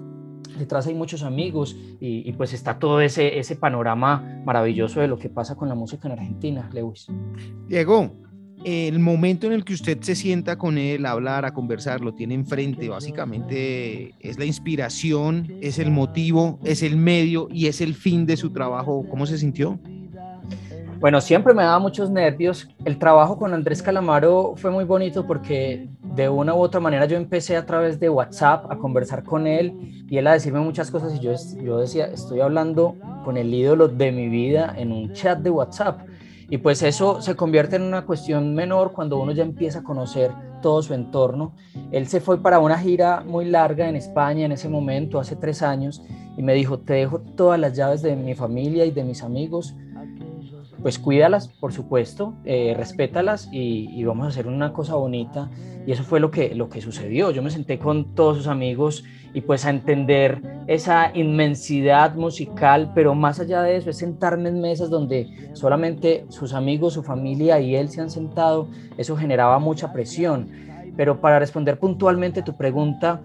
detrás 0.57 0.87
hay 0.87 0.93
muchos 0.93 1.23
amigos 1.23 1.75
y, 1.99 2.31
pues 2.33 2.53
está 2.53 2.79
todo 2.79 3.01
ese, 3.01 3.39
ese 3.39 3.55
panorama 3.55 4.41
maravilloso 4.45 5.01
de 5.01 5.07
lo 5.07 5.17
que 5.17 5.29
pasa 5.29 5.55
con 5.55 5.67
la 5.67 5.75
música 5.75 6.07
en 6.07 6.13
Argentina, 6.13 6.69
Lewis. 6.71 7.07
Diego, 7.67 8.11
el 8.63 8.99
momento 8.99 9.47
en 9.47 9.53
el 9.53 9.63
que 9.65 9.73
usted 9.73 10.01
se 10.01 10.15
sienta 10.15 10.57
con 10.57 10.77
él 10.77 11.05
a 11.05 11.11
hablar, 11.11 11.45
a 11.45 11.53
conversar, 11.53 12.01
lo 12.01 12.13
tiene 12.13 12.35
enfrente, 12.35 12.89
básicamente 12.89 14.13
es 14.19 14.39
la 14.39 14.45
inspiración, 14.45 15.57
es 15.61 15.79
el 15.79 15.91
motivo, 15.91 16.59
es 16.63 16.83
el 16.83 16.97
medio 16.97 17.47
y 17.51 17.67
es 17.67 17.81
el 17.81 17.93
fin 17.93 18.25
de 18.25 18.37
su 18.37 18.51
trabajo. 18.51 19.05
¿Cómo 19.09 19.25
se 19.25 19.37
sintió? 19.37 19.79
Bueno, 20.99 21.21
siempre 21.21 21.53
me 21.53 21.61
daba 21.61 21.77
muchos 21.77 22.09
nervios. 22.09 22.67
El 22.85 22.97
trabajo 22.97 23.37
con 23.37 23.53
Andrés 23.53 23.83
Calamaro 23.83 24.55
fue 24.57 24.71
muy 24.71 24.85
bonito 24.85 25.27
porque 25.27 25.87
de 26.15 26.29
una 26.29 26.55
u 26.55 26.59
otra 26.59 26.79
manera 26.79 27.05
yo 27.05 27.17
empecé 27.17 27.57
a 27.57 27.65
través 27.65 27.99
de 27.99 28.09
WhatsApp 28.09 28.71
a 28.71 28.77
conversar 28.77 29.23
con 29.23 29.47
él 29.47 30.05
y 30.09 30.17
él 30.17 30.27
a 30.27 30.33
decirme 30.33 30.59
muchas 30.59 30.89
cosas 30.91 31.15
y 31.15 31.19
yo, 31.19 31.33
yo 31.61 31.77
decía, 31.77 32.05
estoy 32.05 32.39
hablando 32.39 32.95
con 33.23 33.37
el 33.37 33.53
ídolo 33.53 33.87
de 33.87 34.11
mi 34.11 34.29
vida 34.29 34.73
en 34.77 34.91
un 34.91 35.11
chat 35.13 35.39
de 35.39 35.49
WhatsApp. 35.49 36.01
Y 36.47 36.59
pues 36.59 36.83
eso 36.83 37.21
se 37.21 37.35
convierte 37.35 37.75
en 37.75 37.81
una 37.81 38.05
cuestión 38.05 38.53
menor 38.53 38.93
cuando 38.93 39.19
uno 39.19 39.31
ya 39.31 39.43
empieza 39.43 39.79
a 39.79 39.83
conocer 39.83 40.31
todo 40.61 40.83
su 40.83 40.93
entorno. 40.93 41.53
Él 41.91 42.07
se 42.07 42.21
fue 42.21 42.41
para 42.41 42.59
una 42.59 42.77
gira 42.77 43.23
muy 43.25 43.45
larga 43.45 43.89
en 43.89 43.95
España 43.95 44.45
en 44.45 44.51
ese 44.51 44.69
momento, 44.69 45.19
hace 45.19 45.35
tres 45.35 45.63
años, 45.63 46.03
y 46.37 46.43
me 46.43 46.53
dijo, 46.53 46.79
te 46.79 46.93
dejo 46.93 47.19
todas 47.19 47.59
las 47.59 47.75
llaves 47.75 48.03
de 48.03 48.15
mi 48.15 48.35
familia 48.35 48.85
y 48.85 48.91
de 48.91 49.03
mis 49.03 49.23
amigos 49.23 49.75
pues 50.85 50.99
cuídalas, 50.99 51.47
por 51.47 51.73
supuesto, 51.73 52.35
eh, 52.45 52.75
respétalas 52.77 53.49
y, 53.51 54.03
vamos 54.03 54.27
a 54.27 54.29
hacer 54.29 54.45
una 54.45 54.71
cosa 54.71 54.93
bonita. 54.93 55.49
Y 55.87 55.91
eso 55.91 56.03
fue 56.03 56.19
lo 56.19 56.29
que, 56.29 56.53
lo 56.53 56.69
que 56.69 56.79
sucedió. 56.79 57.31
Yo 57.31 57.41
me 57.41 57.49
senté 57.49 57.79
con 57.79 58.13
todos 58.13 58.37
sus 58.37 58.45
amigos 58.45 59.03
y 59.33 59.41
pues 59.41 59.65
a 59.65 59.71
entender 59.71 60.43
esa 60.67 61.09
inmensidad 61.15 62.13
musical, 62.13 62.91
pero 62.93 63.15
más 63.15 63.39
allá 63.39 63.63
de 63.63 63.77
eso 63.77 63.89
es 63.89 63.97
sentarme 63.97 64.49
en 64.49 64.61
mesas 64.61 64.91
donde 64.91 65.49
solamente 65.53 66.27
sus 66.29 66.53
amigos, 66.53 66.93
su 66.93 67.01
familia 67.01 67.59
y 67.59 67.75
él 67.75 67.89
se 67.89 68.01
han 68.01 68.11
sentado. 68.11 68.67
Eso 68.95 69.17
generaba 69.17 69.57
mucha 69.57 69.91
presión. 69.91 70.51
Pero 70.95 71.19
para 71.19 71.39
responder 71.39 71.79
puntualmente 71.79 72.43
tu 72.43 72.55
pregunta, 72.57 73.21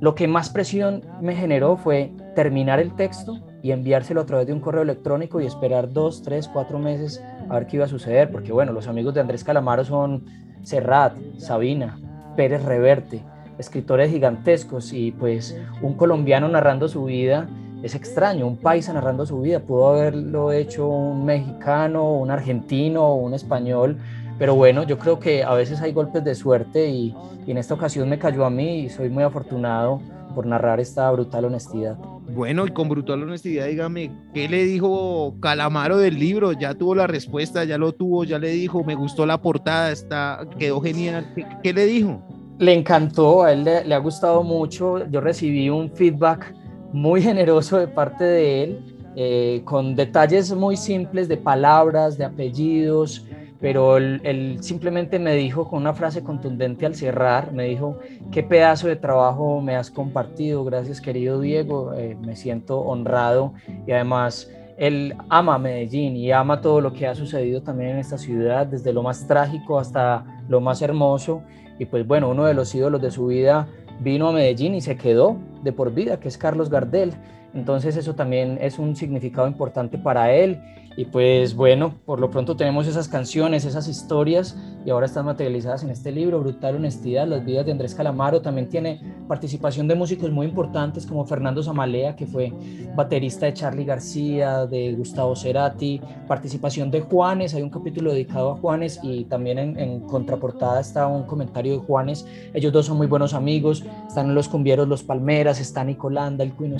lo 0.00 0.16
que 0.16 0.26
más 0.26 0.50
presión 0.50 1.04
me 1.22 1.36
generó 1.36 1.76
fue 1.76 2.10
terminar 2.34 2.80
el 2.80 2.96
texto 2.96 3.38
y 3.64 3.72
enviárselo 3.72 4.20
a 4.20 4.26
través 4.26 4.46
de 4.46 4.52
un 4.52 4.60
correo 4.60 4.82
electrónico 4.82 5.40
y 5.40 5.46
esperar 5.46 5.90
dos, 5.90 6.20
tres, 6.20 6.48
cuatro 6.48 6.78
meses 6.78 7.24
a 7.48 7.54
ver 7.54 7.66
qué 7.66 7.76
iba 7.76 7.86
a 7.86 7.88
suceder, 7.88 8.30
porque 8.30 8.52
bueno, 8.52 8.72
los 8.72 8.88
amigos 8.88 9.14
de 9.14 9.22
Andrés 9.22 9.42
Calamaro 9.42 9.86
son 9.86 10.26
Serrat, 10.62 11.16
Sabina, 11.38 11.98
Pérez 12.36 12.62
Reverte, 12.62 13.22
escritores 13.56 14.10
gigantescos 14.10 14.92
y 14.92 15.12
pues 15.12 15.58
un 15.80 15.94
colombiano 15.94 16.46
narrando 16.46 16.88
su 16.88 17.04
vida 17.06 17.48
es 17.82 17.94
extraño, 17.94 18.46
un 18.46 18.58
paisa 18.58 18.92
narrando 18.92 19.24
su 19.24 19.40
vida, 19.40 19.60
pudo 19.60 19.94
haberlo 19.94 20.52
hecho 20.52 20.86
un 20.86 21.24
mexicano, 21.24 22.16
un 22.18 22.30
argentino, 22.30 23.14
un 23.14 23.32
español, 23.32 23.96
pero 24.38 24.54
bueno, 24.54 24.82
yo 24.82 24.98
creo 24.98 25.18
que 25.18 25.42
a 25.42 25.54
veces 25.54 25.80
hay 25.80 25.92
golpes 25.94 26.22
de 26.22 26.34
suerte 26.34 26.90
y, 26.90 27.16
y 27.46 27.50
en 27.50 27.56
esta 27.56 27.72
ocasión 27.72 28.10
me 28.10 28.18
cayó 28.18 28.44
a 28.44 28.50
mí 28.50 28.80
y 28.80 28.90
soy 28.90 29.08
muy 29.08 29.22
afortunado 29.22 30.02
por 30.34 30.46
narrar 30.46 30.80
esta 30.80 31.10
brutal 31.10 31.46
honestidad. 31.46 31.96
Bueno, 31.96 32.66
y 32.66 32.70
con 32.70 32.88
brutal 32.88 33.22
honestidad, 33.22 33.66
dígame, 33.66 34.10
¿qué 34.32 34.48
le 34.48 34.64
dijo 34.64 35.36
Calamaro 35.40 35.98
del 35.98 36.18
libro? 36.18 36.52
Ya 36.52 36.74
tuvo 36.74 36.94
la 36.94 37.06
respuesta, 37.06 37.64
ya 37.64 37.78
lo 37.78 37.92
tuvo, 37.92 38.24
ya 38.24 38.38
le 38.38 38.48
dijo, 38.50 38.82
me 38.82 38.94
gustó 38.94 39.26
la 39.26 39.40
portada, 39.40 39.92
está, 39.92 40.46
quedó 40.58 40.80
genial. 40.80 41.32
¿Qué, 41.62 41.72
le 41.72 41.86
dijo? 41.86 42.22
Le 42.58 42.74
encantó, 42.74 43.44
a 43.44 43.52
él 43.52 43.64
le, 43.64 43.94
ha 43.94 43.98
gustado 43.98 44.42
mucho. 44.42 45.06
Yo 45.10 45.20
recibí 45.20 45.70
un 45.70 45.90
feedback 45.90 46.54
muy 46.92 47.22
generoso 47.22 47.78
de 47.78 47.88
parte 47.88 48.24
de 48.24 48.62
él, 48.64 48.96
eh, 49.16 49.62
con 49.64 49.94
detalles 49.94 50.52
muy 50.52 50.76
simples 50.76 51.28
de 51.28 51.36
palabras, 51.36 52.18
de 52.18 52.24
apellidos, 52.24 53.24
pero 53.64 53.96
él, 53.96 54.58
simplemente 54.60 55.18
me 55.18 55.34
dijo 55.36 55.66
con 55.66 55.78
una 55.78 55.94
frase 55.94 56.22
contundente 56.22 56.84
al 56.84 56.94
cerrar, 56.94 57.50
me 57.50 57.64
dijo, 57.64 57.98
qué 58.30 58.42
pedazo 58.42 58.88
de 58.88 58.96
trabajo 58.96 59.62
me 59.62 59.74
has 59.74 59.90
compartido, 59.90 60.62
gracias 60.66 61.00
querido 61.00 61.40
Diego, 61.40 61.94
eh, 61.94 62.14
me 62.20 62.36
siento 62.36 62.80
honrado 62.80 63.54
y 63.86 63.92
además 63.92 64.50
él 64.76 65.14
ama 65.30 65.56
Medellín 65.56 66.14
y 66.14 66.30
ama 66.30 66.60
todo 66.60 66.82
lo 66.82 66.92
que 66.92 67.06
ha 67.06 67.14
sucedido 67.14 67.62
también 67.62 67.92
en 67.92 68.00
esta 68.00 68.18
ciudad, 68.18 68.66
desde 68.66 68.92
lo 68.92 69.02
más 69.02 69.26
trágico 69.26 69.78
hasta 69.78 70.42
lo 70.46 70.60
más 70.60 70.82
hermoso 70.82 71.40
y 71.78 71.86
pues 71.86 72.06
bueno, 72.06 72.28
uno 72.28 72.44
de 72.44 72.52
los 72.52 72.74
ídolos 72.74 73.00
de 73.00 73.10
su 73.10 73.28
vida 73.28 73.66
vino 73.98 74.28
a 74.28 74.32
Medellín 74.32 74.74
y 74.74 74.82
se 74.82 74.98
quedó 74.98 75.38
de 75.62 75.72
por 75.72 75.94
vida, 75.94 76.20
que 76.20 76.28
es 76.28 76.36
Carlos 76.36 76.68
Gardel. 76.68 77.14
Entonces 77.54 77.96
eso 77.96 78.14
también 78.14 78.58
es 78.60 78.78
un 78.78 78.96
significado 78.96 79.46
importante 79.46 79.98
para 79.98 80.32
él 80.32 80.60
y 80.96 81.06
pues 81.06 81.56
bueno, 81.56 81.94
por 82.04 82.20
lo 82.20 82.30
pronto 82.30 82.56
tenemos 82.56 82.86
esas 82.86 83.08
canciones, 83.08 83.64
esas 83.64 83.88
historias 83.88 84.56
y 84.86 84.90
ahora 84.90 85.06
están 85.06 85.26
materializadas 85.26 85.82
en 85.82 85.90
este 85.90 86.12
libro, 86.12 86.38
Brutal 86.38 86.76
Honestidad, 86.76 87.26
las 87.26 87.44
vidas 87.44 87.66
de 87.66 87.72
Andrés 87.72 87.94
Calamaro. 87.94 88.42
También 88.42 88.68
tiene 88.68 89.00
participación 89.26 89.88
de 89.88 89.96
músicos 89.96 90.30
muy 90.30 90.46
importantes 90.46 91.04
como 91.04 91.24
Fernando 91.24 91.62
Zamalea, 91.62 92.14
que 92.14 92.26
fue 92.26 92.52
baterista 92.94 93.46
de 93.46 93.54
Charlie 93.54 93.84
García, 93.84 94.66
de 94.66 94.92
Gustavo 94.94 95.34
Cerati, 95.34 96.00
participación 96.28 96.90
de 96.92 97.00
Juanes, 97.00 97.54
hay 97.54 97.62
un 97.62 97.70
capítulo 97.70 98.12
dedicado 98.12 98.52
a 98.52 98.56
Juanes 98.56 99.00
y 99.02 99.24
también 99.24 99.58
en, 99.58 100.00
contraportada 100.00 100.80
está 100.80 101.08
un 101.08 101.24
comentario 101.24 101.72
de 101.72 101.78
Juanes. 101.78 102.24
Ellos 102.52 102.72
dos 102.72 102.86
son 102.86 102.98
muy 102.98 103.08
buenos 103.08 103.34
amigos, 103.34 103.84
están 104.06 104.34
los 104.34 104.48
cumbieros 104.48 104.86
Los 104.86 105.02
Palmeras, 105.02 105.60
está 105.60 105.82
Nicolanda, 105.82 106.44
el 106.44 106.52
Queen 106.52 106.74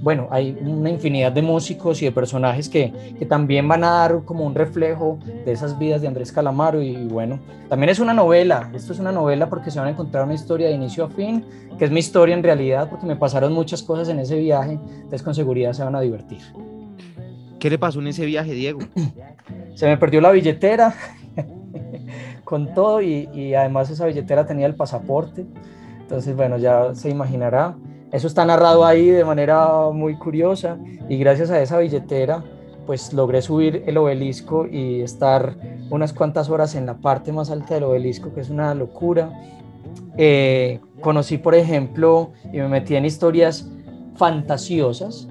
Bueno, 0.00 0.28
hay 0.30 0.58
una 0.60 0.90
infinidad 0.90 1.32
de 1.32 1.42
músicos 1.42 2.02
y 2.02 2.06
de 2.06 2.12
personajes 2.12 2.68
que 2.68 2.92
que 3.22 3.26
también 3.26 3.68
van 3.68 3.84
a 3.84 3.90
dar 3.90 4.24
como 4.24 4.44
un 4.44 4.52
reflejo 4.54 5.18
de 5.44 5.52
esas 5.52 5.78
vidas 5.78 6.02
de 6.02 6.08
Andrés 6.08 6.32
Calamaro 6.32 6.82
y, 6.82 6.96
bueno, 7.06 7.38
también 7.68 7.90
es 7.90 8.00
una 8.00 8.12
novela, 8.12 8.70
esto 8.74 8.92
es 8.92 8.98
una 8.98 9.12
novela 9.12 9.48
porque 9.48 9.70
se 9.70 9.78
van 9.78 9.88
a 9.88 9.90
encontrar 9.92 10.24
una 10.24 10.34
historia 10.34 10.66
de 10.68 10.74
inicio 10.74 11.04
a 11.04 11.08
fin, 11.08 11.44
que 11.78 11.84
es 11.84 11.90
mi 11.90 12.00
historia 12.00 12.34
en 12.34 12.42
realidad 12.42 12.88
porque 12.90 13.06
me 13.06 13.16
pasaron 13.16 13.52
muchas 13.52 13.82
cosas 13.82 14.08
en 14.08 14.18
ese 14.18 14.36
viaje, 14.38 14.72
entonces 14.72 15.22
con 15.22 15.34
seguridad 15.34 15.72
se 15.72 15.84
van 15.84 15.94
a 15.94 16.00
divertir. 16.00 16.40
¿Qué 17.58 17.70
le 17.70 17.78
pasó 17.78 18.00
en 18.00 18.08
ese 18.08 18.26
viaje, 18.26 18.52
Diego? 18.54 18.80
Se 19.76 19.86
me 19.86 19.96
perdió 19.96 20.20
la 20.20 20.32
billetera 20.32 20.94
con 22.44 22.74
todo 22.74 23.00
y, 23.00 23.28
y 23.32 23.54
además 23.54 23.88
esa 23.88 24.04
billetera 24.06 24.44
tenía 24.44 24.66
el 24.66 24.74
pasaporte, 24.74 25.46
entonces 26.00 26.36
bueno, 26.36 26.58
ya 26.58 26.94
se 26.94 27.08
imaginará. 27.08 27.76
Eso 28.12 28.26
está 28.26 28.44
narrado 28.44 28.84
ahí 28.84 29.08
de 29.08 29.24
manera 29.24 29.88
muy 29.90 30.16
curiosa 30.16 30.78
y 31.08 31.16
gracias 31.16 31.50
a 31.50 31.60
esa 31.60 31.78
billetera 31.78 32.44
pues 32.86 33.12
logré 33.12 33.40
subir 33.42 33.84
el 33.86 33.96
obelisco 33.96 34.66
y 34.66 35.00
estar 35.00 35.56
unas 35.90 36.12
cuantas 36.12 36.50
horas 36.50 36.74
en 36.74 36.86
la 36.86 36.94
parte 36.94 37.32
más 37.32 37.50
alta 37.50 37.74
del 37.74 37.84
obelisco, 37.84 38.34
que 38.34 38.40
es 38.40 38.50
una 38.50 38.74
locura. 38.74 39.30
Eh, 40.16 40.80
conocí, 41.00 41.38
por 41.38 41.54
ejemplo, 41.54 42.32
y 42.52 42.58
me 42.58 42.68
metí 42.68 42.96
en 42.96 43.04
historias 43.04 43.70
fantasiosas 44.16 45.28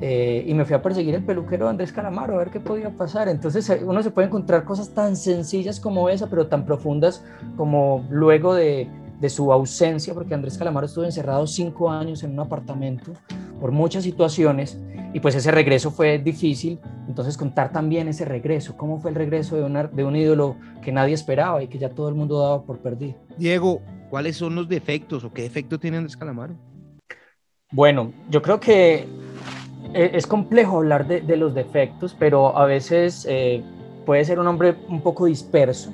eh, 0.00 0.44
y 0.46 0.54
me 0.54 0.64
fui 0.64 0.74
a 0.74 0.82
perseguir 0.82 1.14
el 1.14 1.24
peluquero 1.24 1.68
Andrés 1.68 1.92
Calamaro 1.92 2.34
a 2.34 2.38
ver 2.38 2.50
qué 2.50 2.60
podía 2.60 2.90
pasar. 2.90 3.28
Entonces 3.28 3.68
eh, 3.70 3.82
uno 3.84 4.02
se 4.02 4.10
puede 4.10 4.28
encontrar 4.28 4.64
cosas 4.64 4.90
tan 4.90 5.16
sencillas 5.16 5.80
como 5.80 6.08
esa, 6.08 6.28
pero 6.28 6.48
tan 6.48 6.64
profundas 6.64 7.24
como 7.56 8.06
luego 8.10 8.54
de, 8.54 8.88
de 9.20 9.30
su 9.30 9.52
ausencia, 9.52 10.14
porque 10.14 10.34
Andrés 10.34 10.58
Calamaro 10.58 10.86
estuvo 10.86 11.04
encerrado 11.04 11.46
cinco 11.46 11.90
años 11.90 12.22
en 12.22 12.32
un 12.32 12.40
apartamento 12.40 13.12
por 13.60 13.72
muchas 13.72 14.04
situaciones 14.04 14.78
y 15.14 15.20
pues 15.20 15.34
ese 15.34 15.50
regreso 15.50 15.90
fue 15.90 16.18
difícil, 16.18 16.78
entonces 17.08 17.38
contar 17.38 17.72
también 17.72 18.08
ese 18.08 18.24
regreso, 18.24 18.76
cómo 18.76 18.98
fue 18.98 19.10
el 19.10 19.16
regreso 19.16 19.56
de, 19.56 19.88
de 19.92 20.04
un 20.04 20.16
ídolo 20.16 20.56
que 20.82 20.92
nadie 20.92 21.14
esperaba 21.14 21.62
y 21.62 21.68
que 21.68 21.78
ya 21.78 21.88
todo 21.88 22.08
el 22.08 22.14
mundo 22.14 22.38
daba 22.38 22.62
por 22.62 22.78
perdido. 22.78 23.14
Diego, 23.38 23.80
¿cuáles 24.10 24.36
son 24.36 24.54
los 24.54 24.68
defectos 24.68 25.24
o 25.24 25.32
qué 25.32 25.42
defecto 25.42 25.78
tiene 25.78 25.96
Andrés 25.96 26.16
Calamaro? 26.16 26.54
Bueno, 27.72 28.12
yo 28.28 28.42
creo 28.42 28.60
que 28.60 29.06
e, 29.94 30.10
es 30.12 30.26
complejo 30.26 30.76
hablar 30.76 31.06
de, 31.06 31.36
los 31.36 31.54
defectos, 31.54 32.14
pero 32.18 32.56
a 32.56 32.66
veces 32.66 33.26
eh, 33.28 33.62
puede 34.04 34.24
ser 34.24 34.38
un 34.38 34.46
hombre 34.46 34.76
un 34.88 35.00
poco 35.00 35.26
disperso 35.26 35.92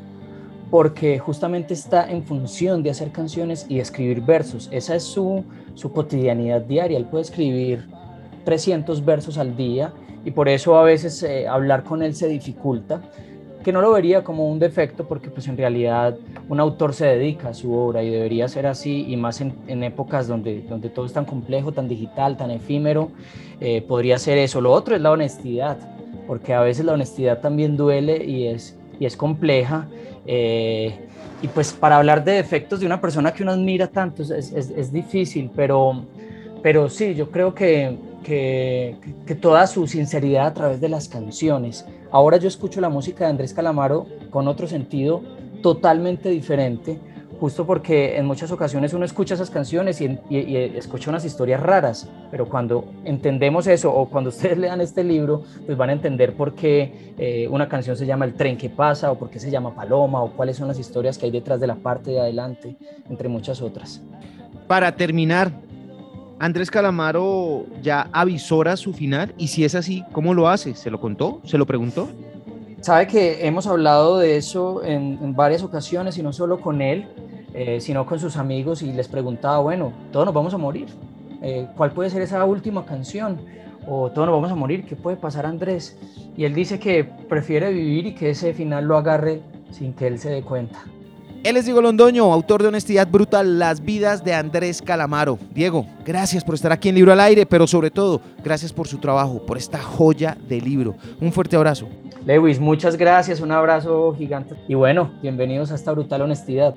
porque 0.73 1.19
justamente 1.19 1.75
está 1.75 2.11
en 2.11 2.25
función 2.25 2.83
de 2.83 2.88
hacer 2.88 3.12
canciones 3.12 3.67
y 3.69 3.79
escribir 3.79 4.23
versos. 4.23 4.71
Esa 4.73 4.95
es 4.95 5.02
su, 5.02 5.45
su 5.75 5.93
cotidianidad 5.93 6.62
diaria. 6.62 6.97
Él 6.97 7.05
puede 7.05 7.25
escribir 7.25 7.87
300 8.47 9.05
versos 9.05 9.37
al 9.37 9.55
día 9.55 9.93
y 10.25 10.31
por 10.31 10.49
eso 10.49 10.79
a 10.79 10.83
veces 10.83 11.23
eh, 11.25 11.47
hablar 11.47 11.85
con 11.85 12.02
él 12.02 12.14
se 12.14 12.26
dificulta, 12.26 13.02
que 13.62 13.71
no 13.71 13.83
lo 13.83 13.93
vería 13.93 14.25
como 14.25 14.49
un 14.49 14.59
defecto 14.59 15.07
porque 15.07 15.29
pues 15.29 15.47
en 15.47 15.59
realidad 15.59 16.17
un 16.49 16.59
autor 16.59 16.95
se 16.95 17.05
dedica 17.05 17.50
a 17.50 17.55
su 17.55 17.75
obra 17.75 18.02
y 18.02 18.09
debería 18.09 18.49
ser 18.49 18.67
así 18.67 19.05
y 19.07 19.14
más 19.19 19.43
en, 19.43 19.83
épocas 19.85 20.26
donde, 20.26 20.62
donde 20.62 20.88
todo 20.88 21.05
es 21.05 21.12
tan 21.12 21.26
complejo, 21.26 21.73
tan 21.73 21.87
digital, 21.87 22.38
tan 22.38 22.50
efímero, 22.50 23.11
eh, 23.61 23.83
podría 23.83 24.17
ser 24.17 24.38
eso. 24.38 24.62
Lo 24.62 24.73
otro 24.73 24.97
es 24.97 25.02
la 25.02 25.11
honestidad, 25.11 25.76
porque 26.26 26.55
a 26.55 26.62
veces 26.62 26.87
la 26.87 26.95
honestidad 26.95 27.43
también 27.43 27.76
duele 27.76 28.25
y 28.25 28.47
es, 28.47 28.79
y 28.99 29.07
es 29.07 29.17
compleja 29.17 29.89
eh, 30.27 31.09
y 31.43 31.49
pues 31.49 31.73
para 31.73 31.97
hablar 31.97 32.25
de 32.25 32.33
defectos 32.33 32.81
de 32.81 32.87
una 32.87 33.01
persona 33.01 33.33
que 33.33 33.43
uno 33.43 33.53
admira 33.53 33.89
tanto 33.89 34.23
es, 34.23 34.31
es, 34.31 34.93
difícil, 34.93 35.51
pero, 35.55 36.05
pero 36.63 36.89
sí, 36.89 37.15
yo 37.15 37.31
creo 37.31 37.53
que, 37.53 37.99
que, 38.23 38.97
que, 39.27 39.35
toda 39.35 39.67
su 39.67 39.89
sinceridad 39.89 40.47
a 40.47 40.55
través 40.55 40.81
de 40.81 40.89
las 40.89 41.09
canciones. 41.09 41.85
Ahora 42.13 42.37
yo 42.37 42.47
escucho 42.47 42.81
la 42.81 42.89
música 42.89 43.25
de 43.25 43.31
Andrés 43.31 43.53
Calamaro 43.53 44.07
con 44.31 44.47
otro 44.47 44.69
sentido 44.69 45.23
totalmente 45.63 46.29
diferente 46.29 47.01
justo 47.43 47.67
porque 47.67 48.19
en 48.19 48.25
muchas 48.25 48.53
ocasiones 48.53 48.95
uno 48.95 49.05
escucha 49.05 49.35
esas 49.35 49.51
canciones 49.51 50.01
y, 50.01 50.17
escucha 50.77 51.11
unas 51.11 51.25
historias 51.25 51.61
raras, 51.61 52.09
pero 52.31 52.49
cuando 52.49 52.85
entendemos 53.05 53.67
eso 53.67 53.93
o 53.93 54.09
cuando 54.09 54.31
ustedes 54.35 54.57
lean 54.59 54.81
este 54.81 55.03
libro, 55.03 55.43
pues 55.67 55.77
van 55.77 55.91
a 55.91 55.93
entender 55.93 56.37
por 56.37 56.55
qué 56.55 57.13
eh, 57.19 57.49
una 57.51 57.69
canción 57.69 57.97
se 57.97 58.07
llama 58.07 58.27
El 58.27 58.35
tren 58.35 58.57
que 58.57 58.71
pasa 58.71 59.11
o 59.11 59.19
por 59.19 59.29
qué 59.29 59.41
se 59.41 59.51
llama 59.51 59.75
Paloma 59.75 60.23
o 60.23 60.31
cuáles 60.31 60.57
son 60.57 60.69
las 60.69 60.79
historias 60.79 61.19
que 61.19 61.27
hay 61.27 61.33
detrás 61.33 61.59
de 61.59 61.67
la 61.67 61.75
parte 61.75 62.13
de 62.13 62.21
adelante, 62.21 62.77
entre 63.11 63.29
muchas 63.29 63.61
otras. 63.61 64.01
Para 64.69 64.95
terminar, 64.95 65.51
Andrés 66.39 66.71
Calamaro 66.71 67.67
ya 67.83 68.09
avisora 68.13 68.77
su 68.77 68.93
final 68.93 69.35
y 69.37 69.49
si 69.49 69.65
es 69.65 69.75
así, 69.75 70.05
¿cómo 70.13 70.33
lo 70.33 70.49
hace? 70.49 70.77
¿Se 70.77 70.93
lo 70.93 71.01
contó? 71.01 71.41
¿Se 71.45 71.59
lo 71.59 71.67
preguntó? 71.67 72.09
Sabe 72.83 73.09
que 73.09 73.47
hemos 73.47 73.67
hablado 73.67 74.19
de 74.19 74.37
eso 74.37 74.85
en, 74.85 75.19
en 75.23 75.35
varias 75.35 75.65
ocasiones 75.65 76.19
y 76.19 76.23
no 76.23 76.33
solo 76.33 76.61
con 76.61 76.83
él, 76.83 77.09
eh, 77.54 77.80
sino 77.80 78.06
con 78.06 78.18
sus 78.18 78.37
amigos 78.37 78.82
y 78.82 78.92
les 78.92 79.09
preguntaba, 79.09 79.59
bueno, 79.59 79.92
todos 80.11 80.26
nos 80.26 80.35
vamos 80.35 80.54
a 80.54 80.59
morir, 80.59 80.88
eh, 81.42 81.66
¿cuál 81.76 81.92
puede 81.92 82.11
ser 82.11 82.23
esa 82.23 82.44
última 82.44 82.85
canción? 82.85 83.40
O 83.87 84.11
todos 84.11 84.26
nos 84.26 84.37
vamos 84.37 84.52
a 84.52 84.54
morir, 84.54 84.85
¿qué 84.85 84.94
puede 84.94 85.16
pasar 85.16 85.44
Andrés? 85.44 85.99
Y 86.37 86.44
él 86.44 86.54
dice 86.54 86.78
que 86.78 87.04
prefiere 87.04 87.73
vivir 87.73 88.06
y 88.06 88.14
que 88.14 88.30
ese 88.30 88.54
final 88.54 88.85
lo 88.85 88.97
agarre 88.97 89.40
sin 89.71 89.92
que 89.92 90.06
él 90.06 90.18
se 90.18 90.30
dé 90.30 90.42
cuenta. 90.42 90.78
Él 91.42 91.56
es 91.56 91.64
Diego 91.64 91.82
Londoño, 91.82 92.32
autor 92.32 92.62
de 92.62 92.68
Honestidad 92.68 93.09
Brutal, 93.09 93.59
Las 93.59 93.80
vidas 93.80 94.23
de 94.23 94.32
Andrés 94.32 94.80
Calamaro. 94.80 95.40
Diego, 95.52 95.87
gracias 96.06 96.44
por 96.44 96.54
estar 96.54 96.71
aquí 96.71 96.88
en 96.88 96.94
Libro 96.94 97.12
al 97.12 97.18
Aire, 97.18 97.47
pero 97.47 97.66
sobre 97.66 97.90
todo, 97.90 98.21
gracias 98.44 98.73
por 98.73 98.87
su 98.87 98.99
trabajo, 98.99 99.44
por 99.44 99.59
esta 99.59 99.82
joya 99.82 100.37
de 100.49 100.61
libro. 100.61 100.94
Un 101.21 101.32
fuerte 101.32 101.56
abrazo. 101.56 101.88
Lewis, 102.25 102.61
muchas 102.61 102.97
gracias, 102.97 103.40
un 103.40 103.50
abrazo 103.50 104.14
gigante. 104.16 104.54
Y 104.68 104.75
bueno, 104.75 105.11
bienvenidos 105.21 105.73
a 105.73 105.75
esta 105.75 105.90
brutal 105.90 106.23
honestidad. 106.23 106.76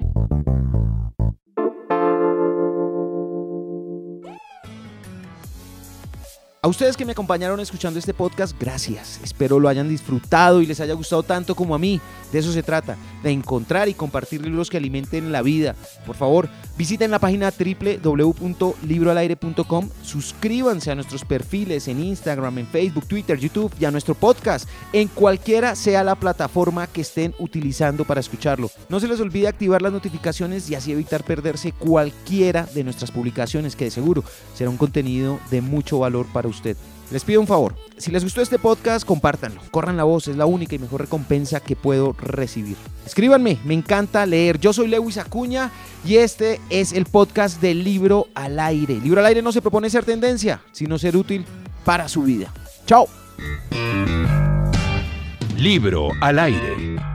A 6.66 6.68
ustedes 6.68 6.98
que 6.98 7.06
me 7.06 7.12
acompañaron 7.12 7.60
escuchando 7.60 8.00
este 8.00 8.16
podcast, 8.16 8.60
gracias. 8.60 9.20
Espero 9.24 9.60
lo 9.60 9.70
hayan 9.70 9.88
disfrutado 9.88 10.64
y 10.64 10.66
les 10.66 10.80
haya 10.80 10.96
gustado 10.96 11.22
tanto 11.22 11.54
como 11.54 11.76
a 11.76 11.78
mí. 11.78 12.02
De 12.32 12.40
eso 12.40 12.52
se 12.52 12.64
trata, 12.64 12.98
de 13.22 13.30
encontrar 13.30 13.88
y 13.88 13.94
compartir 13.94 14.42
libros 14.42 14.72
que 14.72 14.78
alimenten 14.78 15.32
la 15.32 15.44
vida. 15.44 15.76
Por 16.08 16.16
favor, 16.16 16.50
visiten 16.76 17.12
la 17.12 17.20
página 17.20 17.54
www.libroalaire.com, 17.56 19.90
suscríbanse 20.02 20.90
a 20.90 20.96
nuestros 20.96 21.24
perfiles 21.24 21.88
en 21.88 22.04
Instagram, 22.04 22.58
en 22.58 22.66
Facebook, 22.66 23.06
Twitter, 23.06 23.38
YouTube 23.38 23.72
y 23.80 23.86
a 23.86 23.92
nuestro 23.92 24.16
podcast, 24.16 24.68
en 24.92 25.08
cualquiera 25.08 25.76
sea 25.76 26.04
la 26.04 26.16
plataforma 26.16 26.88
que 26.88 27.02
estén 27.02 27.36
utilizando 27.38 28.06
para 28.06 28.22
escucharlo. 28.22 28.72
No 28.90 29.00
se 29.00 29.08
les 29.08 29.20
olvide 29.20 29.48
activar 29.48 29.84
las 29.84 29.94
notificaciones 29.94 30.68
y 30.72 30.74
así 30.74 30.92
evitar 30.92 31.24
perderse 31.24 31.74
cualquiera 31.74 32.68
de 32.74 32.84
nuestras 32.84 33.12
publicaciones, 33.12 33.76
que 33.76 33.86
de 33.86 33.92
seguro 33.92 34.24
será 34.56 34.72
un 34.72 34.78
contenido 34.78 35.40
de 35.52 35.62
mucho 35.62 36.00
valor 36.00 36.26
para 36.34 36.48
ustedes 36.48 36.55
usted. 36.56 36.78
Les 37.12 37.24
pido 37.24 37.40
un 37.40 37.48
favor, 37.48 37.76
si 37.98 38.12
les 38.12 38.24
gustó 38.24 38.42
este 38.42 38.58
podcast, 38.58 39.06
compártanlo, 39.06 39.62
corran 39.70 39.96
la 39.96 40.04
voz, 40.04 40.28
es 40.28 40.38
la 40.38 40.48
única 40.48 40.76
y 40.76 40.80
mejor 40.80 41.02
recompensa 41.02 41.60
que 41.60 41.76
puedo 41.76 42.14
recibir. 42.14 42.78
Escríbanme, 43.06 43.60
me 43.64 43.76
encanta 43.76 44.26
leer. 44.26 44.60
Yo 44.60 44.74
soy 44.74 44.88
Lewis 44.88 45.18
Acuña 45.18 45.72
y 46.04 46.16
este 46.16 46.60
es 46.70 46.94
el 46.94 47.06
podcast 47.06 47.62
del 47.62 47.84
libro 47.84 48.28
al 48.34 48.60
aire. 48.60 48.96
libro 48.96 49.20
al 49.20 49.28
aire 49.28 49.42
no 49.44 49.52
se 49.52 49.62
propone 49.62 49.90
ser 49.90 50.04
tendencia, 50.04 50.62
sino 50.72 50.98
ser 50.98 51.16
útil 51.16 51.46
para 51.84 52.08
su 52.08 52.24
vida. 52.24 52.52
Chao. 52.88 53.08
Libro 55.58 56.10
al 56.22 56.40
aire. 56.40 57.15